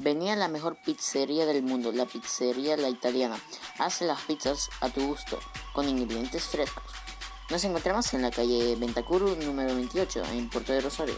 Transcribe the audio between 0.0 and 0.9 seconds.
Venía la mejor